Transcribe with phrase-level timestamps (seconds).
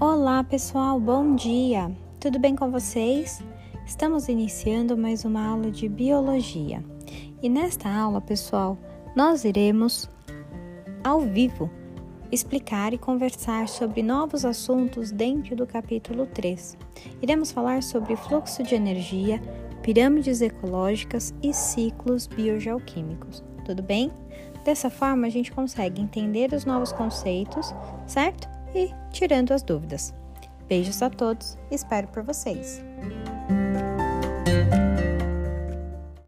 [0.00, 1.94] Olá, pessoal, bom dia!
[2.18, 3.42] Tudo bem com vocês?
[3.84, 6.82] Estamos iniciando mais uma aula de biologia.
[7.42, 8.78] E nesta aula, pessoal,
[9.14, 10.08] nós iremos
[11.04, 11.70] ao vivo
[12.32, 16.78] explicar e conversar sobre novos assuntos dentro do capítulo 3.
[17.20, 19.38] Iremos falar sobre fluxo de energia,
[19.82, 23.44] pirâmides ecológicas e ciclos biogeoquímicos.
[23.66, 24.10] Tudo bem?
[24.64, 27.74] Dessa forma, a gente consegue entender os novos conceitos,
[28.06, 28.59] certo?
[28.74, 30.14] E tirando as dúvidas.
[30.68, 32.82] Beijos a todos, espero por vocês!